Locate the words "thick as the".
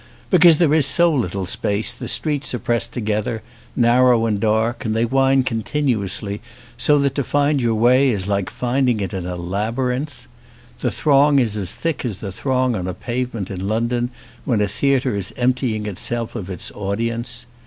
11.75-12.31